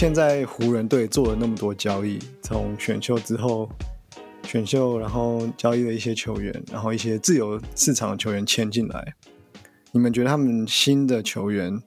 [0.00, 3.68] 现在湖人队做了那么多交易，从选秀之后，
[4.44, 9.14] 选秀然后交易了一些球员，然后一些自由市场的球员签进来，
[9.92, 11.78] 你们觉得他们新的球员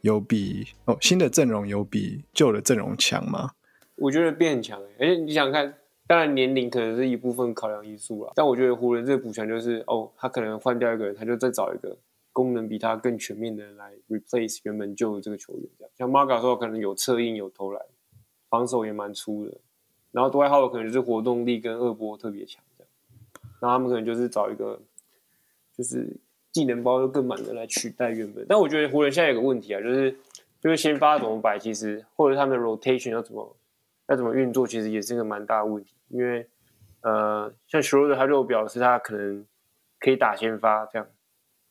[0.00, 3.50] 有比哦新的阵容有比旧的阵容强吗？
[3.96, 5.74] 我觉得变很强、欸，而且你想看，
[6.06, 11.98] 当然年龄可能是一部分考量因素啦，但我觉得湖人这补强就是哦，他可能换掉一个人，他就再找一个
[12.38, 15.90] 功能比他更全面的来 replace 原本就的这个球员，这样。
[15.98, 17.84] 像 m a r g a 说可能有策应有投篮，
[18.48, 19.58] 防守也蛮粗的，
[20.12, 22.90] 然后多埃浩可能就是活动力跟二波特别强这样，
[23.58, 24.80] 然后他们可能就是找一个
[25.76, 26.16] 就是
[26.52, 30.16] 技能包又更满的来取代原本，但我觉得湖人现在有个问题啊，就是
[30.60, 33.56] 就是先发怎么摆，其实或者他们的 rotation 要怎么
[34.06, 35.96] 要怎么运作，其实也是一个蛮大的问题。
[36.08, 36.48] 因为
[37.00, 39.44] 呃，像 Schroeder 他就表示他可能
[39.98, 41.08] 可以打先发，这样。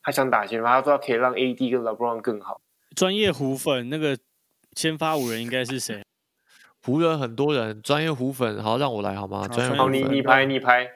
[0.07, 2.61] 他想打先发，他说他可以让 AD 跟 LeBron 更好。
[2.95, 4.17] 专业湖粉那个
[4.71, 6.01] 先发五人应该是谁？
[6.81, 9.45] 湖人很多人，专业湖粉，好让我来好吗？
[9.49, 10.89] 专业好，湖粉，你你拍你拍，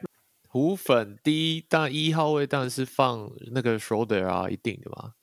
[0.47, 5.15] 湖粉第一，当然一号位当然是放那个 Shoulder 啊，一定的嘛。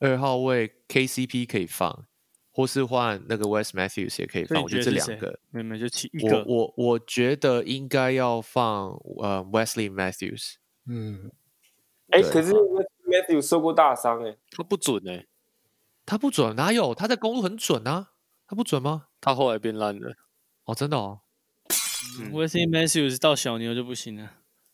[0.00, 2.06] 二号位 KCP 可以放，
[2.50, 4.60] 或是换那个 West Matthews 也可以放。
[4.60, 6.44] 我觉觉得这两个，没有没，就其一我个。
[6.44, 8.88] 我我觉得应该要放
[9.20, 10.54] 呃 Wesley Matthews。
[10.88, 11.30] 嗯，
[12.08, 12.52] 哎、对可是
[13.08, 15.26] Matthew 受过大伤哎、他不准哎、
[16.06, 16.94] 他不准，哪有？
[16.94, 18.10] 他在公路很准啊，
[18.46, 19.06] 他不准吗？
[19.20, 20.14] 他后来变烂了。
[20.64, 21.20] 哦，真的哦。
[22.20, 24.30] 嗯 Wesley Matthews 到小牛就不行了。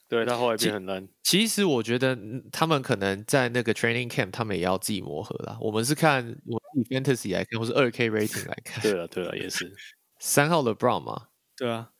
[0.06, 1.08] 对他后来变很烂。
[1.22, 5.56] 其实我觉得嗯他们可能在那个 training camp，他们也要自己磨合啦。
[5.60, 8.82] 我们是看我以 fantasy 来看，或是二 K rating 来看。
[8.82, 9.74] 对了对了，也是。
[10.20, 11.90] 三号 LeBron 嘛，对啊，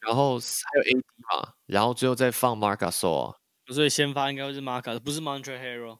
[0.00, 1.02] 然后还有 AD
[1.42, 3.36] 嘛，然后最后再放 Marc Gasol 啊。
[3.72, 5.98] 所以先发应该会是 Marcus，不是 Montreal Hero。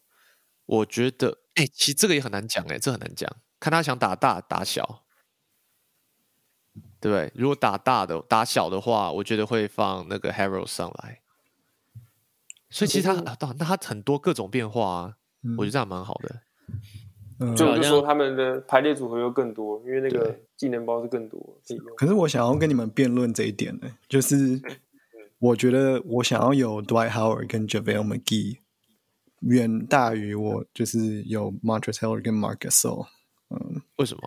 [0.67, 5.05] 我觉得，哎、其实这个也很难讲，哎，这很难讲，看他想打大打小，
[7.01, 7.33] 对不对？
[7.35, 11.21] 如果打大的打小的话，我觉得会放那个 Harold 上来。
[12.69, 15.17] 所以其实他啊，那他很多各种变化啊，
[15.57, 16.43] 我觉得这样蛮好的。
[17.55, 21.61] 就好像说他们的排列组合又更多，因为那个技能包是更多。
[21.97, 24.61] 可是我想要跟你们辩论这一点呢，就是
[25.39, 28.59] 我觉得我想要有 Dwight Howard 跟 JaVale McGee
[29.41, 33.07] 远大于我就是有 Montrezl Harrell 跟 Marc Gasol。
[33.51, 34.23] 嗯，为什么？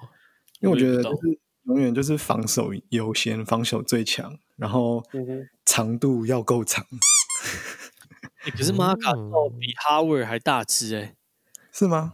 [0.61, 5.03] 因为我觉得就是永远就是防守优先，防守最强，然后
[5.65, 6.85] 长度要够长，
[8.45, 11.15] 欸可是 Marcus 嗯比 Howard 还大只哎、
[11.71, 12.13] 是吗？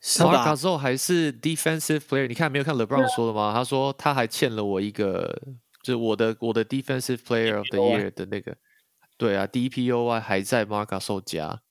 [0.00, 2.26] 是 Marc 吧？Gasol 还是 defensive player？
[2.26, 3.52] 你看没有看 LeBron 说的吗？
[3.54, 5.40] 他说他还欠了我一个，
[5.82, 8.56] 就是我的我的 defensive player of the year 的那个，
[9.16, 11.62] 对啊，DPOY 还在 Marc Gasol 家。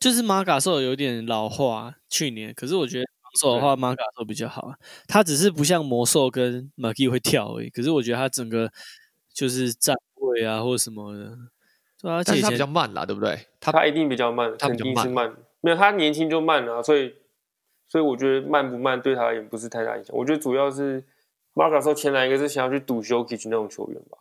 [0.00, 4.76] 就是 Marcus 有点老化，去年，可是我觉得防守的话，Marcus 比较好啊。
[5.06, 8.68] 他只是不像魔兽跟 McGee 会跳而已，可是我觉得他整个
[9.32, 11.38] 就是站位啊或什么的，
[12.00, 13.46] 对啊，但是他比较慢啦，对不对？
[13.60, 15.36] 他他一定比较慢，肯他比较慢定是慢。
[15.60, 17.14] 没有，他年轻就慢了、所以
[17.86, 20.16] 所以我觉得慢不慢对他而言不是太大影响。
[20.16, 21.06] 我觉得主要是
[21.54, 24.18] c u s 前来一个是想要去赌 s h o k i c 那种球员吧，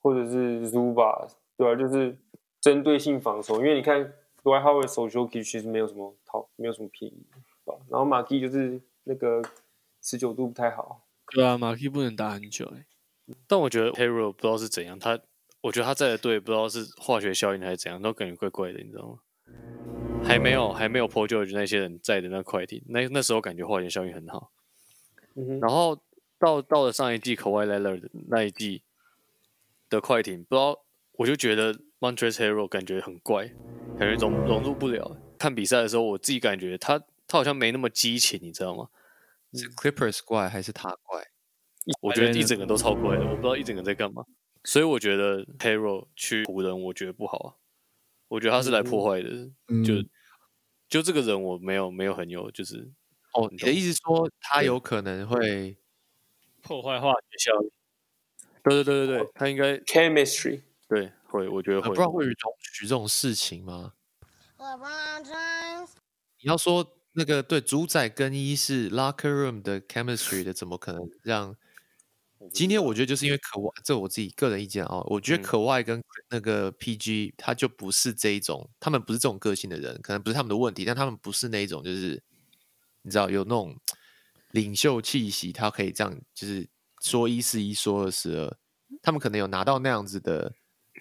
[0.00, 2.16] 或者是 Zuba，对啊、就是
[2.60, 4.12] 针对性防守，因为你看 d
[4.44, 7.26] w i Howard 守 s h o k i c 其实没有什么好，没有什么便宜，
[7.64, 7.80] 对吧？
[7.88, 9.42] 然后马蒂就是那个
[10.02, 12.84] 持久度不太好，对啊 r k 不能打很久哎、
[13.46, 15.18] 但我觉得 Hero 不知道是怎样，他
[15.62, 19.18] 我觉得他在的队不知道是化学效应还是怎样，都感觉怪怪的，你知道吗？
[20.22, 24.50] 还没有还没有 Paul George 那些人在的那快艇，那那时候感觉化学效应很好。
[25.34, 26.00] 嗯，然后
[26.38, 28.82] 到到了上一季 Kawhi Leonard 的那一季
[29.88, 33.48] 的快艇，不知道我就觉得 Montrezl Harrell 感觉很怪，
[33.98, 35.16] 感觉融融入不了。
[35.38, 38.88] 看比赛的时候，我自己感觉他他好像没那么激情，你知道吗？
[39.52, 41.26] 是 Clippers 怪还是他怪？
[42.00, 44.24] 我觉得一整个都超怪的，我不知道一整个在干嘛。
[44.64, 47.48] 所以我觉得 Harrell 去湖人，我觉得不好啊。
[48.28, 49.30] 我觉得他是来破坏的，
[49.68, 49.94] 嗯，就
[50.86, 52.90] 就这个人我没有没有很有就是
[53.34, 55.76] 哦，你的意思说他有可能会
[56.62, 57.70] 破坏化学效应。
[58.62, 62.34] 对对对对对，他应该 chemistry，对会，我觉得会不知道会容
[62.74, 63.92] 许这种事情吗.
[66.42, 71.56] 你要说那个对主宰更衣室 locker room 的 chemistry 的，怎么可能让？
[72.52, 76.00] 今天我觉得就是因为可外，这我自己个人意见啊、我觉得嗯可外跟
[76.30, 82.22] 那个 PG 他就不是这一种，他们不是这种个性的人，可能不是他们的问题，但他们不是那一种，就是
[83.02, 83.76] 你知道有那种
[84.50, 86.68] 领袖气息，他可以这样就是
[87.00, 88.56] 说一是一，说二是二，
[89.02, 90.54] 他们可能有拿到那样子的，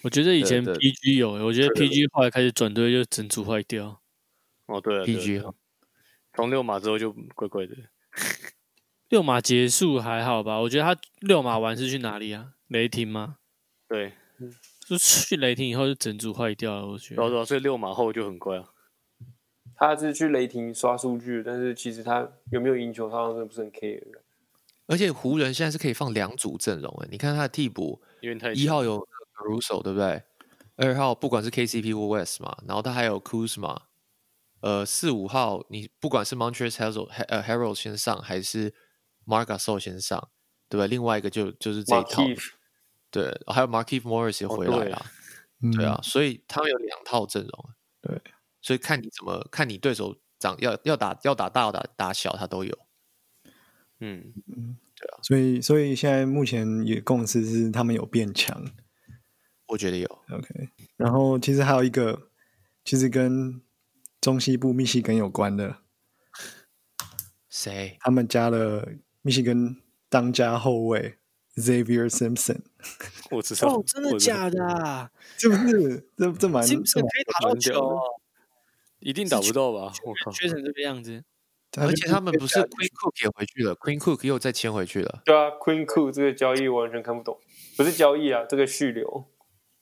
[0.04, 4.02] 我觉得以前对对 PG 有、欸，我觉得 PG 后来开始转队就整组坏掉。
[4.68, 5.42] 哦对 PG
[6.36, 7.76] 从六马之后就怪怪的。
[9.10, 10.60] 六马结束还好吧？
[10.60, 12.54] 我觉得他六马完是去哪里啊？
[12.68, 13.38] 雷霆吗？
[13.88, 14.12] 对，
[14.86, 17.24] 就去雷霆以后就整组坏掉了，我觉得。
[17.24, 18.66] 然后所以六马后就很乖啊。
[19.78, 24.02] 他是去雷霆刷数据，但是其实他有没有赢球，他好像真的不是很 care。
[24.88, 30.24] 而且湖人现在是可以放两组阵容诶，你看他的替补，因为太一号有 Caruso 对不对？
[30.78, 33.78] 二号不管是 KCP 或 West 嘛，然后他还有 Kuzma，
[34.62, 38.74] 呃，四五号你不管是 Montrezl Harrell 呃 Harold 先上还是
[39.26, 40.30] Mark Gasol 先上，
[40.70, 40.88] 对吧？
[40.88, 42.24] 另外一个就就是这一套
[43.12, 45.06] 对，还有 Markieff Morris 也回来了，
[45.62, 47.70] 嗯对啊，，所以他们有两套阵容，
[48.02, 48.22] 对，
[48.68, 52.80] 所以看你怎么看你对手长要要打要打大要打打小，他都有。
[54.02, 58.62] 嗯嗯，对啊，所以所以现在目前也共识是他们有变强
[59.68, 60.70] 我觉得有，，OK。
[60.98, 62.28] 然后其实还有一个，
[62.84, 63.62] 其实跟
[64.20, 65.78] 中西部密西根有关的，
[67.50, 67.96] 谁？
[68.02, 68.90] 他们加了
[69.22, 69.78] 密西根
[70.10, 71.18] 当家后卫
[71.56, 72.60] Xavier Simpson，
[73.32, 73.70] 我知道。
[73.80, 76.06] 哦，真的假的啊是不是？
[76.18, 78.17] 这这蛮？Simpson 这蛮可以打到球哦，
[79.08, 79.94] 一定打不到吧？
[80.04, 80.32] 我靠！
[80.32, 81.24] 缺成这个样子。
[81.80, 85.22] 而且他们不是 Queen Cook 也回去了，Queen Cook 又再签回去了。
[85.24, 87.38] 对啊，Queen Cook 这个交易我完全看不懂，
[87.78, 89.26] 不是交易啊，这个续留，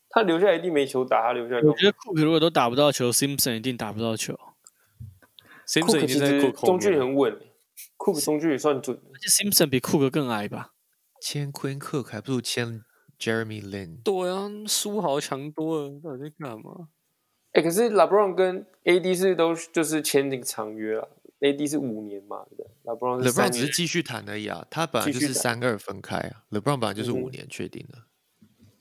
[0.10, 4.38] 他留下来一定没球打，他留下来我觉得 Cook 如果都打不到球，Simpson 一定打不到球。
[5.68, 7.40] Simpson 已 Cook 其经在中距离很稳
[7.98, 8.98] ，Cook 中距离算准。
[8.98, 10.74] 而且 Simpson 比 Cook 更矮吧？
[11.22, 12.82] 签 Queen Cook 还不如签
[13.20, 14.02] Jeremy Lin。
[14.04, 16.90] 对啊，书豪强多了，到底在干嘛？
[17.56, 21.08] 哎、可是 LeBron 跟 AD 是都就是签那个长约啊
[21.40, 28.00] ，AD 是五年嘛，对？LeBron 是 LeBron 只是继续谈而已啊，他本来就是三二分开啊，LeBron 本来就是五年确定的，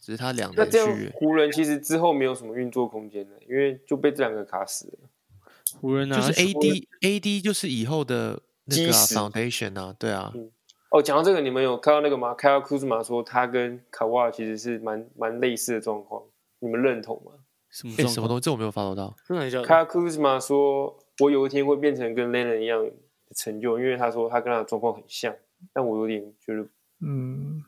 [0.01, 1.13] 只是他两那这样年续约。
[1.15, 4.99] 湖人其实之后没有什么运作空间了，因为就被这两个卡死了。
[5.81, 10.33] 湖人拿就是 AD AD 就是以后的那个、foundation 啊，对啊，
[10.91, 12.35] 哦，讲到这个，你们有看到那个吗？
[12.35, 16.25] 凯尔库兹马说他跟卡瓦其实是蛮蛮类似的状况，
[16.59, 17.33] 你们认同吗？
[17.75, 18.09] 哎、什么？
[18.09, 18.41] 什么东西？
[18.43, 19.15] 这我没有 follow 到。
[19.27, 19.91] 真的假凯尔的？
[19.91, 22.93] 库兹马说，我有一天会变成跟 Lennon 一样的
[23.35, 25.35] 成就，因为他说他跟他的状况很像，
[25.73, 26.67] 但我有点觉得
[27.01, 27.65] 嗯，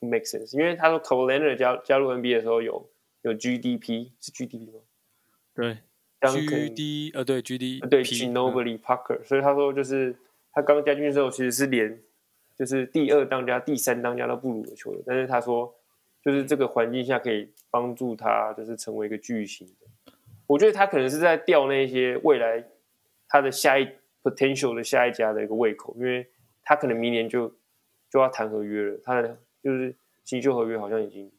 [0.00, 2.90] 不 make sense，因为他说 k a w a Leonard 加加入 NBA 的时候有
[3.22, 4.80] 有 GDP 是 GDP 吗？
[5.54, 5.78] 对
[6.20, 10.16] GD 呃对 GD 呃对 P，Ginobili Parker，所以他说就是
[10.52, 12.02] 他刚加进去的时候其实是连
[12.58, 15.72] 就是第二当家、第三当家都不如的球员，但是他说
[16.26, 20.12] 就是这个环境下可以帮助他就是成为一个巨星的。
[20.48, 22.64] 我觉得他可能是在吊那些未来
[23.28, 23.88] 他的下一
[24.24, 26.28] potential 的下一家的一个胃口，因为
[26.64, 27.48] 他可能明年就
[28.10, 29.94] 就要谈合约了，他的就是
[30.24, 31.30] 新秀合约好像已经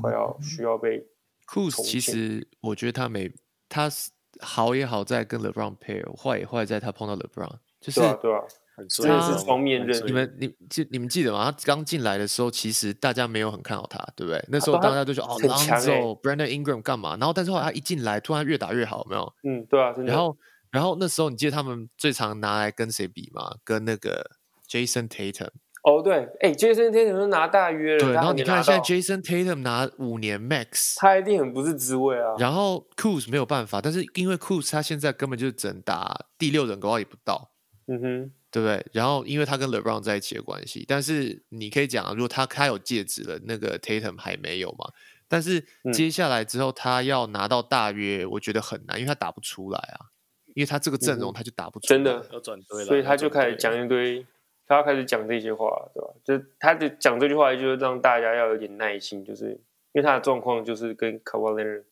[0.00, 1.04] 快要需要被
[1.48, 3.32] Kuz 重其建实我觉得他没
[3.68, 8.44] 他是好也好在跟 LeBron pair，坏也坏在他碰到 LeBron，就是对啊对啊，
[8.76, 11.50] 很真的是双面刃你们你记你们记得吗？
[11.50, 14.44] 他刚进来的时候，其实大家没有很看好他，对不对？
[14.48, 17.16] 那时候大家都说哦很强欸，Lonzo、Brandon Ingram 干嘛？
[17.18, 19.32] 然后但是后来他一进来，突然越打越好，有没有？
[19.44, 20.36] 嗯对啊，然后
[20.70, 23.56] 然后那时候你记得他们最常拿来跟谁比吗？
[23.62, 24.30] 跟那个
[24.68, 25.50] Jason Tatum。
[25.84, 32.34] 哦，对，哎，Jason Tatum 都拿大约了，对，然后你看现在 Jason Tatum 拿五年 max，他一定很不是滋味啊。
[32.38, 37.50] 然后 Kuz 没有办法，但是因为 Kuz 他现在根本就只能打第六人，搞不好也不到。
[37.86, 38.86] 嗯哼，对不对？
[38.92, 44.92] 然后因为他跟 LeBron 在一起的关系，但是你可以讲，如果他他有戒指了，那个 Tatum 还没有嘛？
[45.26, 50.14] 但是嗯接下来之后，他要拿到大约，我觉得很难，因为他打不出来啊，
[50.54, 51.96] 因为他这个阵容嗯他就打不出来。
[51.96, 54.24] 真的要转队了，所以他就开始讲一堆，
[54.68, 56.14] 他要开始讲这些话，对吧？
[56.22, 59.46] 就是他的讲这句话，就是让大家要有点耐心，就是
[59.90, 61.84] 因为他的状况就是跟 k a w a l e n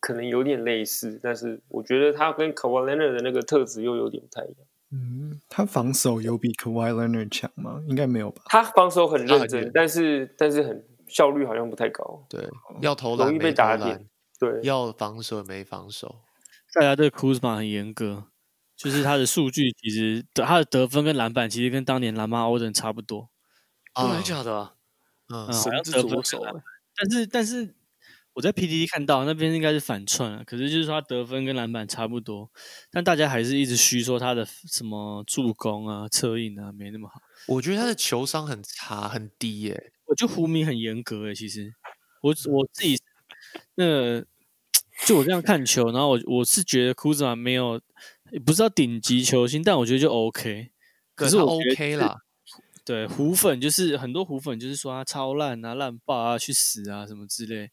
[0.00, 4.66] 可能有点类似，但是我觉得他跟 k a w a l e n 的那个特质又有点不太一样。
[4.92, 7.80] 嗯，他防守有比 Kawhi Leonard 强吗？
[7.88, 8.42] 应该没有吧？
[8.46, 12.48] 他防守很认真但是但是很效率好像不太高，对，
[12.80, 14.06] 要投篮容易被打点，。
[14.38, 16.16] 对，要防守没防守。
[16.74, 18.24] 大家对 Kuzma 很严格，
[18.76, 23.28] 就是他的数据其实他的得分跟篮板其实跟当年蓝妈 Oden 差不多，
[23.94, 24.74] 真的啊，假的啊？
[25.32, 26.42] 嗯神之像得分左手
[26.96, 27.74] 但是但是
[28.32, 32.50] 我在 PDD 看到那边应该是反串啊，可是就是说他得分跟篮板差不多，
[32.90, 37.20] 但大家还是一直虚说他的什么助攻啊、策应啊没那么好。
[37.48, 41.74] 我觉得他的球商很差，很低耶、我觉得胡迷很严格诶，其实
[42.22, 42.98] 我我自己
[43.74, 44.26] 那个
[45.06, 47.80] 就我这样看球，然后我我是觉得库兹马没有
[48.46, 50.70] 不是要顶级球星，但我觉得就 OK。
[51.14, 52.16] 可是我 OK 啦，
[52.84, 57.70] 对胡粉就是很多胡粉就是说他超烂啊、烂爆啊、去死啊什么之类。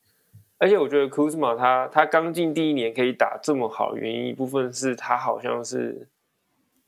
[0.59, 6.07] 而且我觉得 Kuzma 他他刚进第一年可以打这么好，原因一部分是他好像是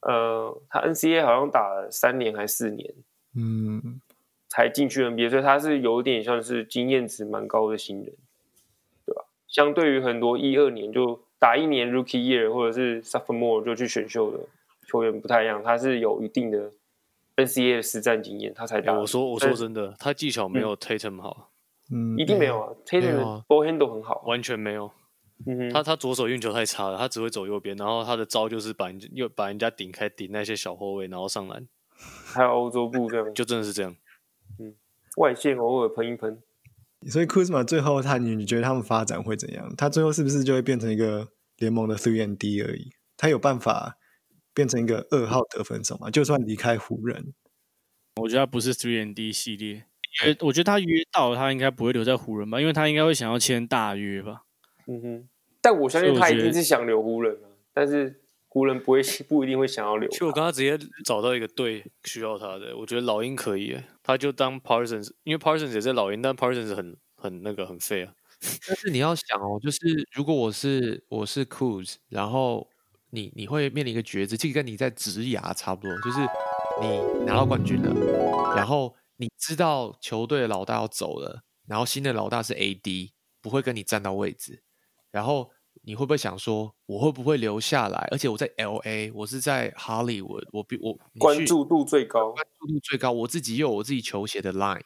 [0.01, 2.93] 呃，他 NCA 好像打了三年还四年
[3.35, 4.01] 嗯，
[4.47, 8.13] 才进去 NBA，所以他是有点像是经验值蛮高的新人，
[9.05, 9.23] 对吧？
[9.47, 14.39] 相对于很多一二年就打一年 Rookie Year 或者是 Sophomore 就去选秀的
[14.87, 16.71] 球员不太一样，他是有一定的
[17.35, 18.93] NCA 的实战经验，他才哎打。
[18.93, 21.58] 我说我说真的，他技巧没有 Tatum 好，嗯，
[22.17, 24.91] 一定没有啊，Tatum 的 ball handle 很好，完全没有。
[25.45, 31.67] 嗯，他他左手运球太差了，他只会走右边，然后他的招就是把人家又把人家顶开，顶那些小后卫，然后上篮，
[32.25, 33.95] 还有欧洲步这样， 就真的是这样。
[34.59, 34.75] 嗯
[35.17, 36.41] 外线偶尔喷一喷。
[37.07, 39.73] 所以 Kuzma 最后他，你觉得他们发展会怎样？
[39.77, 42.91] 他最后是不是就会变成一个联盟的 three and D 而已？
[43.17, 43.97] 他有办法
[44.53, 46.11] 变成一个二号得分手吗？
[46.11, 47.33] 就算离开湖人，
[48.21, 49.85] 我觉得他不是 Three and D 系列，
[50.23, 54.43] 呃，我觉得他约到他应该不会留在湖人吧，因为他应该会想要签大约吧。
[54.87, 55.29] 嗯哼，
[55.61, 60.37] 但我相信他一定是想留湖人啊，但是湖人不会 不一定会想要留其实我他。
[60.37, 68.13] 刚刚直接找到一个队需要他的，我觉得老鹰可以，他就当 Parsons，因为 Parsons 也在老鹰，但 Parsons 很很那个很废啊。
[68.67, 69.79] 但是你要想哦，就是
[70.13, 72.67] 如果我是我是 Kuz，然后
[73.09, 76.19] 你你会面临一个抉择，这个跟你在职涯差不多，就是
[76.81, 83.11] 你拿到冠军了，然后你知道球队的老大要走了，然后新的老大是 AD，
[83.41, 84.63] 不会跟你站到位置，
[85.11, 88.07] 然后你会不会想说，我会不会留下来？
[88.11, 94.83] 而且我在 LA，我是在 Hollywood，我比我关注度最高，关注度最高，我自己又有我自己球鞋的 line，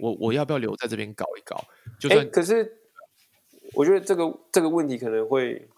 [0.00, 1.62] 我我要不要留在这边搞一搞？
[2.00, 2.78] 就哎、算可是
[3.74, 5.68] 我觉得这个这个问题可能会，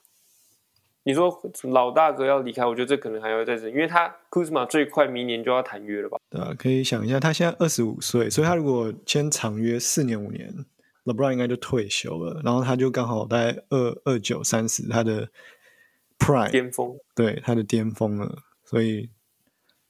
[1.06, 6.18] 你说老大哥要离开，我觉得这可能还要再等，因为他 Kuzma 最快明年就要谈约了吧？
[6.28, 10.52] 对啊、可以想一下，他现在二十五岁，所以他如果签长约四年五年
[11.04, 15.28] ，LeBron 应该就退休了，然后他就刚好在二二九三十，他的
[16.18, 19.08] prime 巅峰，对他的巅峰了，所以，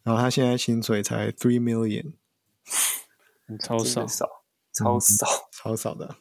[0.02, 2.12] 然后他现在薪水才 three million，
[3.64, 4.28] 超少真的，少，
[4.74, 5.26] 超少。
[5.50, 6.14] 超少的。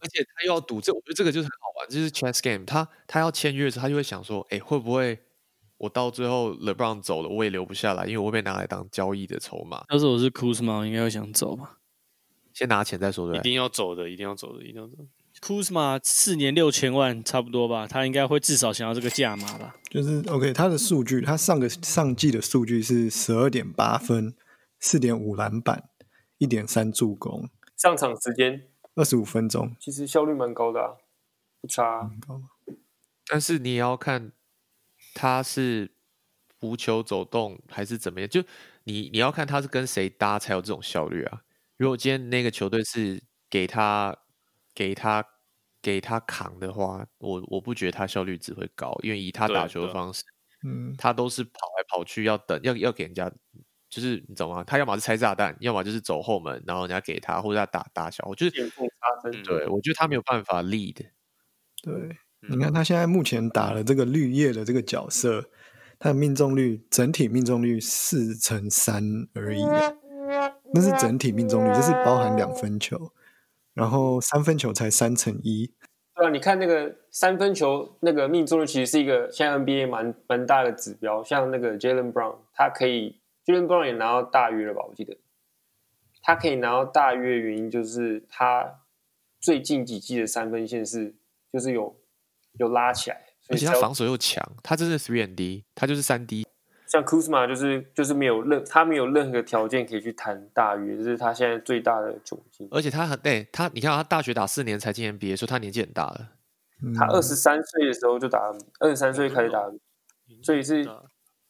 [0.00, 2.88] 而且他又要赌这，我觉得这个就是很好玩，就是 chess game 他。
[3.06, 5.18] 他要签约的时候，他就会想说，哎，会不会
[5.78, 11.78] 我到最后 LeBron 走了，我也留不下来，因为我会被拿来当交易的筹码，要是我是 Kuzma，应该会想走吧。
[12.52, 13.38] 先拿钱再说，对？
[13.38, 15.04] 一定要走的，一定要走的，一定要走的。
[15.40, 19.74] Kuzma 四年六千万差不多吧，他应该会至少想要这个价码吧。
[19.90, 24.34] 就是 OK，他的数据，他上个上季的数据是十二点八分，
[24.78, 25.88] 四点五篮板，
[26.38, 29.74] 一点三助攻，上场时间二十五分钟。
[29.80, 30.90] 其实效率蛮高的、啊，
[31.62, 32.10] 不差啊、
[33.26, 34.32] 但是你也要看
[35.14, 35.94] 他是
[36.60, 38.42] 无球走动还是怎么样，就
[38.84, 41.42] 你你要看他是跟谁搭才有这种效率啊。
[41.76, 44.16] 如果今天那个球队是给他
[44.74, 45.24] 给他
[45.80, 50.24] 给他扛的话，我我不觉得他效率只会高，因为以他打球的方式，
[50.64, 53.30] 嗯，他都是跑来跑去，要等要要给人家，
[53.88, 54.64] 就是你懂吗？
[54.64, 58.24] 他要么是拆炸弹，要么就是走后门，然后人家给他，或者他打打小。
[58.26, 58.50] 我觉得
[59.44, 61.06] 对，我觉得他没有办法 lead。
[61.82, 65.44] 对，嗯你看他现在目前打了这个绿叶的这个角色，
[65.98, 69.02] 他的命中率整体命中率四乘三
[69.34, 69.92] 而已啊，
[70.72, 73.12] 那是整体命中率，这是包含两分球，
[73.74, 75.72] 然后三分球才三乘一。
[76.14, 81.24] 对啊，你看那个三分球那个命中率，其实是一个现在 NBA 蛮蛮大的指标。
[81.24, 84.82] 像那个 Jalen Brown，他可以 Jalen Brown 也拿到大约了吧？
[84.88, 85.16] 我记得
[86.22, 88.80] 他可以拿到大约，原因就是他
[89.40, 91.14] 最近几季的三分线是
[91.52, 91.94] 就是有
[92.58, 96.46] 有拉起来，所以而且他防守又强，他真是 three and D，他就是三 D。
[96.86, 102.68] 像 Kuzma 就是就是没有任他没有任何条件可以去谈大约，这是他现在最大的窘境。
[102.70, 106.32] 而且他很对他，你看他大学打四年才进 NBA，说他年纪很大了。
[106.82, 109.70] 嗯他二十三岁的时候就打，二十三岁开始打，
[110.42, 110.84] 所以是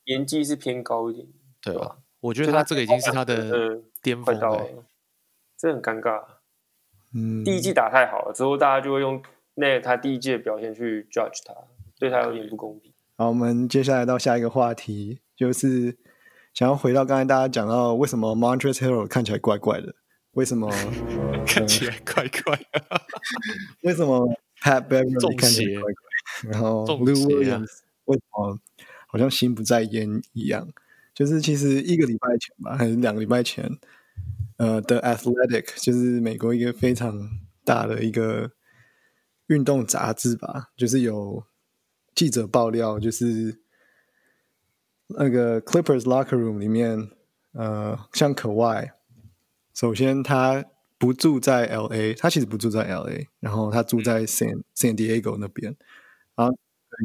[0.05, 1.27] 年纪是偏高一点。
[1.61, 1.97] 对吧？
[2.21, 4.85] 我觉得他这个已经是他的呃巅峰了，
[5.57, 6.25] 这很尴尬。
[7.15, 9.21] 嗯，第一季打太好了，之后大家就会用
[9.55, 11.55] 那他第一季的表现去 judge 他，
[11.99, 12.93] 对他有点不公平。
[13.17, 15.97] 好，我们接下来到下一个话题，就是
[16.55, 19.95] 想要回到刚才大家讲到为什么 Montrezl Harrell 看起来怪怪的，
[20.33, 20.71] 为什么
[21.47, 23.03] 看起来怪怪的。
[23.83, 24.27] 为什么
[24.61, 28.59] Pat Beverly 看起来邪怪怪，然后 Lou Williams 为什么
[29.07, 30.69] 好像心不在焉一样？
[31.15, 33.71] 就是其实一个礼拜前吧，还是两个礼拜前，
[34.57, 37.29] 呃，The Athletic 就是美国一个非常
[37.67, 38.51] 大的一个
[39.53, 41.45] 运动杂志吧，就是有
[42.15, 43.61] 记者爆料，就是
[45.09, 47.11] 那个 Clippers locker room 里面，
[47.53, 48.95] 呃，像可外，
[49.75, 50.65] 首先他
[50.99, 55.77] 不住在 L A，他其实不住在 L A，然后他住在 San San Diego 那边，
[56.35, 56.55] 然后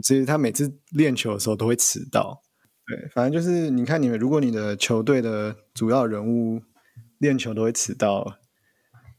[0.04, 2.42] 其实他每次练球的时候都会迟到，
[2.86, 6.62] 对，反正就是你看你们，如果你的球队的主要人物
[7.18, 8.38] 练球都会迟到，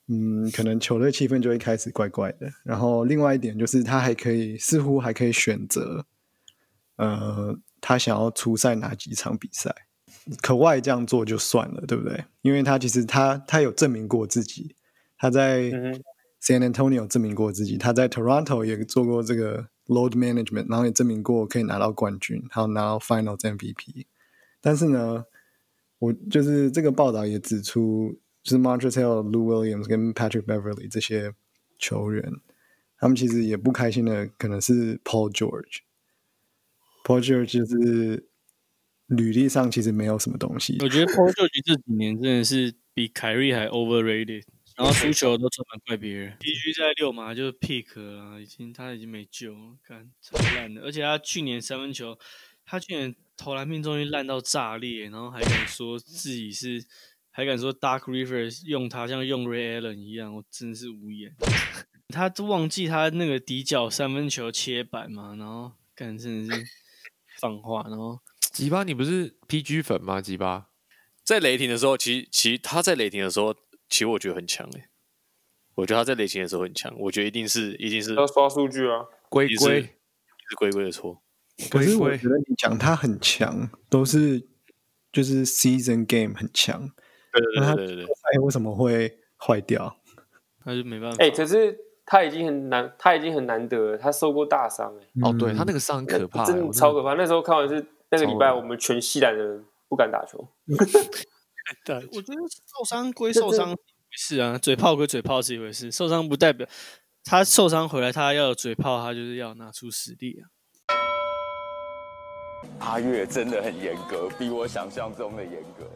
[0.09, 2.51] 嗯，可能球队气氛就会开始怪怪的。
[2.65, 6.07] 然后另外一点就是他还可以，似乎还可以选择，
[6.97, 9.75] 呃，他想要出赛哪几场比赛。
[10.43, 12.25] 可外这样做就算了，对不对？
[12.43, 14.75] 因为他其实他他有证明过自己，
[15.17, 15.63] 他在
[16.43, 24.07] San Antonio 证明过自己，他在 Toronto 也做过这个 load management，然后也证明过可以拿到冠军，还有拿到 Finals MVP。
[24.61, 25.25] 但是呢，
[25.99, 31.35] 我就是这个报道也指出，就是 Montrezl、Lou Williams 跟 Patrick Beverly 这些
[31.79, 32.33] 球员，
[32.97, 35.81] 他们其实也不开心的，可能是 Paul George。
[37.05, 38.27] Paul George 就是
[39.09, 44.45] 履历上其实没有什么东西，我觉得 Paul George 这几年真的是比凯瑞还 overrated，
[44.79, 46.39] 然后输球都专门怪别人。
[46.41, 50.81] PG 在六嘛就是 pick 了，已经他已经没救了，干超烂的。
[50.81, 52.19] 而且他去年三分球，
[52.65, 56.83] 他去年投篮命中率烂到炸裂，然后还敢说自己是，
[57.39, 61.37] 还敢说 Dark Rivers 用他像用 Ray Allen 一样，我真是无言。
[62.13, 66.65] 他都忘记他那个底角三分球切板嘛，然后干真的是
[67.41, 70.21] 放话，然后吉巴，你不是 PG 粉吗？
[70.21, 70.71] 吉巴，
[71.23, 73.55] 在雷霆的时候，其实其实他在雷霆的时候，
[73.89, 74.89] 其实我觉得很强诶、
[75.77, 79.05] 我觉得他在雷霆的时候很强，我觉得一定是一定是要刷数据啊。
[79.29, 81.23] 龟龟是龟龟的错。
[81.71, 84.49] 可是我龟觉得你讲他很强，都是
[85.13, 86.91] 就是 season game 很强，
[87.33, 89.97] 对对对对对，哎，为什么会坏掉？
[90.65, 91.17] 那就没办法。
[91.23, 97.15] 哎、可是他已经很难，他已经很难得了，他受过大伤哎、哦，对嗯他那个伤很可怕、真的超可怕。
[97.15, 100.49] 那时候看完是那个礼拜，我们全西南的人不敢打球。
[101.85, 103.79] 对我觉得受伤归受伤是一回
[104.13, 106.67] 事啊，嘴炮归嘴炮是一回事，受伤不代表
[107.25, 110.49] 他受伤回来，他要有嘴炮，他就是要拿出实力啊。
[112.81, 115.87] 阿月真的很严格，比我想象中的严格。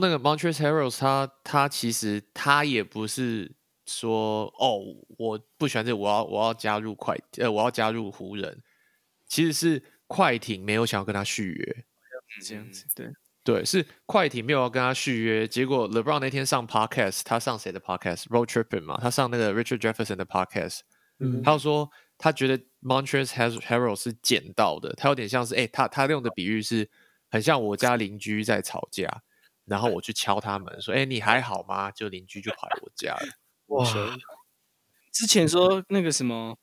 [0.00, 3.52] 那个 Montrezl Harrell 他他其实他也不是
[3.86, 4.80] 说哦
[5.18, 8.62] 我不喜欢这个，我要我要加入快呃我要加入湖人，
[9.26, 11.84] 其实是快艇没有想要跟他续约，
[12.44, 20.80] 这样子，对，对，是快艇没有要跟他续约，结果 LeBron 那天上 podcast，他上谁的 podcast？Road Tripping 嘛，他上那个 Richard Jefferson 的 podcast，、
[21.18, 21.42] 嗯。
[21.42, 26.88] 他就说他觉得 Montrezl Harrell 是捡到的，他有点像是哎、他他用的比喻是
[27.30, 29.08] 很像我家邻居在吵架，
[29.70, 31.92] 然后我去敲他们说哎、你还好吗？
[31.92, 33.28] 就邻居就跑来我家了。
[33.66, 33.86] 哇，
[35.12, 36.58] 之前说那个什么，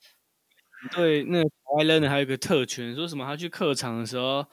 [0.91, 4.46] 对，那个 Island 还有一个特权，说什么他去客场的时候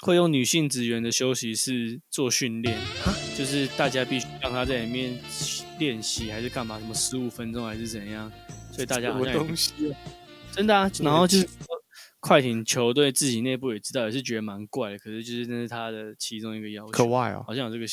[0.00, 2.80] 会用女性职员的休息室做训练，
[3.36, 5.20] 就是大家必须让他在里面
[5.78, 8.32] 练习还是干嘛，什么十五分钟还是怎样，
[8.72, 9.98] 所以大家好像也不西啊？
[10.52, 11.79] 真的啊，然后就是说
[12.20, 17.86] 快艇球队自己内部也知道，也是觉得蛮怪的，可是就是那是他的其中一个要求，可外哦，好像有这个，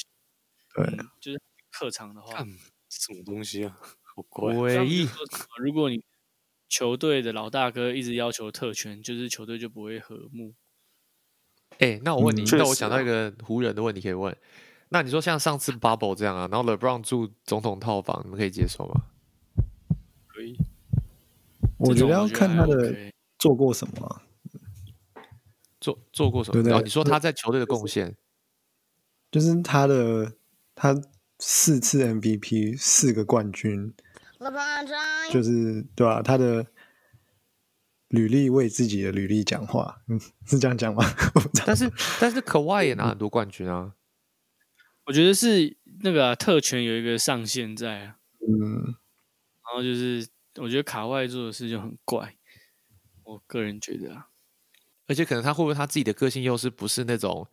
[0.75, 0.85] 对。
[0.99, 2.33] 嗯，就是客场的话。
[2.33, 2.47] 看，
[2.89, 3.77] 什么东西啊？
[4.03, 5.07] 好怪唯一
[5.59, 6.03] 如果你
[6.67, 10.53] 球队的老大哥一直要求特权，就是球队就不会和睦。
[11.79, 14.35] 哎、那我问你，嗯那我想到一个湖人的问题可以问，
[14.89, 19.03] 那你说像上次 Bubble 这样啊，然后 LeBron 住总统套房，你们可以接受吗？
[20.27, 20.57] 可以，
[21.77, 24.21] 我觉得要看他的 OK 做过什么啊、
[25.79, 26.53] 做做过什么？
[26.53, 26.77] 对不对？
[26.77, 28.15] 哦，你说他在球队的贡献，
[29.31, 30.33] 就是他的
[30.75, 30.95] 他
[31.39, 33.93] 四次 MVP，四个冠军，
[35.31, 36.65] 就是对吧、他的
[38.07, 41.03] 履历为自己的履历讲话，嗯， 是这样讲吗？
[41.65, 43.93] 但是但是可外也拿很多冠军啊。
[45.05, 48.95] 我觉得是那个啊、特权有一个上限在啊，嗯，
[49.63, 52.35] 然后就是我觉得卡外做的事就很怪，
[53.27, 54.27] 我个人觉得啊，
[55.05, 57.45] 而且可能他会不会他自己的个性又是不是那种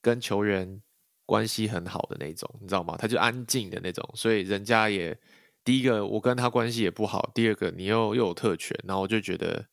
[0.00, 0.80] 跟球员
[1.26, 2.96] 关系很好的那种，你知道吗？
[2.98, 5.18] 他就安静的那种，所以人家也
[5.62, 9.66] 第一个我跟他关系也不好，第二个你又又有特权，然后我就觉得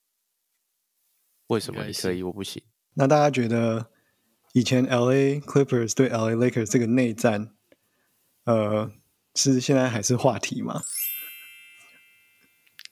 [1.48, 2.62] 为什么你可以我不行？
[2.96, 3.90] 那大家觉得
[4.54, 7.56] 以前 L A Clippers 对 L A Lakers 这个内战，
[8.44, 8.92] 呃，
[9.36, 10.82] 是现在还是话题吗？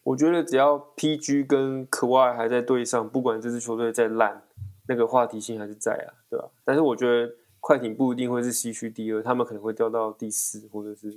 [0.05, 4.43] 我觉得只要 PG 跟可外还在队上，不管这支球队再烂，
[4.87, 6.47] 那个话题性还是在啊，对吧？
[6.63, 11.09] 但是我觉得快艇不一定会是西区第二，他们可能会掉到第四或者是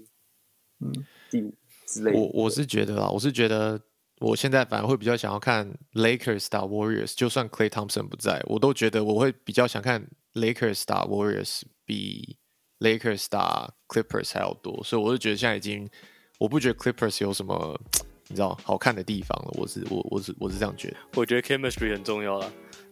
[0.80, 0.90] 嗯
[1.30, 1.52] 第五
[1.84, 2.18] 之类的。
[2.18, 3.78] 我我是觉得啊，我是觉得
[4.20, 12.38] 我现在反而会比较想要看 Lakers 打 Warriors，就算 Clay Thompson 不在，我都觉得我会比较想看 Lakers 打 Warriors 比
[12.78, 15.86] Lakers 打 Clippers 还要多，所以我就觉得现在已经，
[16.38, 17.78] 我不觉得 Clippers 有什么
[18.28, 20.96] 你知道好看的地方了，我是我我是我是这样觉得。
[21.14, 22.46] 我觉得 chemistry 很重要啦。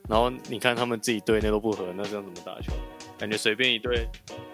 [0.08, 2.72] 然后你看他们自己队内都不合，那这样怎么打球？
[3.18, 4.08] 感觉随便一队，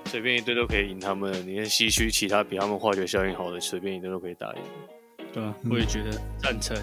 [0.07, 1.33] 随便一队都可以赢他们。
[1.47, 4.63] 你看西区其他比他们化学效应好的，随便一队都可以打赢。
[5.33, 6.11] 对啊，我也觉得
[6.43, 6.77] 赞成。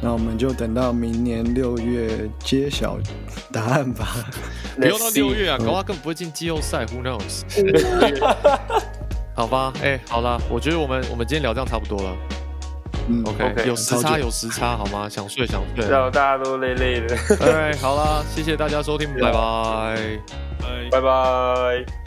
[0.00, 2.98] 那我们就等到明年六月揭晓
[3.52, 4.32] 答案吧。
[4.76, 7.42] 不用到六月啊，搞不好根本不会进季后赛，Who knows？
[9.36, 12.16] 好吧，哎、好啦，我觉得我们我们今天聊这样差不多了。
[13.08, 15.08] 嗯 OK，, 有时差有时差，好吗？
[15.08, 15.86] 想睡想睡。
[15.88, 19.96] 让大家都累累的，哎，好啦，谢谢大家收听， 拜拜。
[20.60, 20.90] 拜。
[20.90, 22.03] 拜拜。